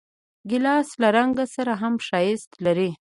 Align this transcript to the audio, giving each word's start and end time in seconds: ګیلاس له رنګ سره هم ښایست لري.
ګیلاس 0.49 0.89
له 1.01 1.09
رنګ 1.17 1.35
سره 1.55 1.73
هم 1.81 1.93
ښایست 2.07 2.51
لري. 2.65 2.89